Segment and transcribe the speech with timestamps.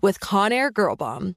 [0.00, 1.36] with Conair Girl Bomb.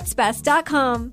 [0.00, 1.12] Petsbest.com.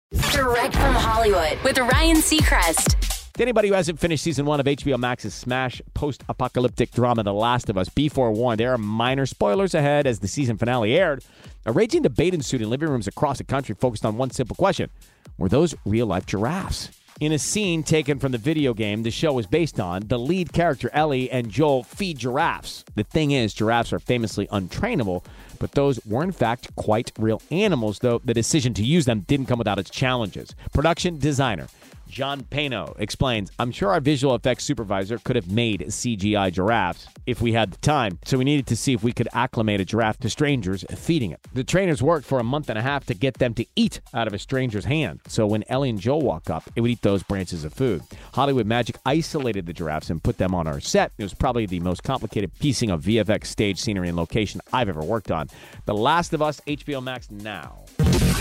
[0.11, 3.31] Direct from Hollywood with Ryan Seacrest.
[3.31, 7.33] To anybody who hasn't finished season one of HBO Max's smash post apocalyptic drama, The
[7.33, 11.23] Last of Us, be forewarned, there are minor spoilers ahead as the season finale aired.
[11.65, 14.89] A raging debate ensued in living rooms across the country focused on one simple question
[15.37, 16.89] Were those real life giraffes?
[17.21, 20.51] In a scene taken from the video game the show is based on, the lead
[20.51, 22.83] character Ellie and Joel feed giraffes.
[22.95, 25.23] The thing is, giraffes are famously untrainable,
[25.61, 29.45] but those were in fact quite real animals, though the decision to use them didn't
[29.45, 30.55] come without its challenges.
[30.73, 31.67] Production designer
[32.11, 37.41] John Paino explains, I'm sure our visual effects supervisor could have made CGI giraffes if
[37.41, 40.19] we had the time, so we needed to see if we could acclimate a giraffe
[40.19, 41.39] to strangers feeding it.
[41.53, 44.27] The trainers worked for a month and a half to get them to eat out
[44.27, 47.23] of a stranger's hand, so when Ellie and Joel walk up, it would eat those
[47.23, 48.03] branches of food.
[48.33, 51.13] Hollywood Magic isolated the giraffes and put them on our set.
[51.17, 55.01] It was probably the most complicated piecing of VFX stage scenery and location I've ever
[55.01, 55.47] worked on.
[55.85, 57.85] The Last of Us, HBO Max now.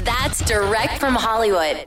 [0.02, 1.86] That's direct from Hollywood.